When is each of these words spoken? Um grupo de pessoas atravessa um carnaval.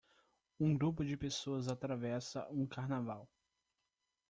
Um 0.59 0.75
grupo 0.75 1.05
de 1.05 1.15
pessoas 1.15 1.67
atravessa 1.67 2.47
um 2.49 2.65
carnaval. 2.65 3.29